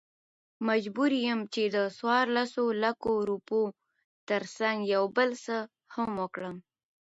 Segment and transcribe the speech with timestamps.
[0.67, 3.63] مجبور يم چې دڅورلسو لکو، روپيو
[4.27, 5.57] ترڅنګ يو بل څه
[5.93, 6.55] هم وکړم.